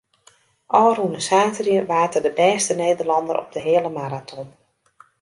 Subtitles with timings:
[0.83, 4.47] Ofrûne saterdei waard er de bêste Nederlanner op de heale maraton.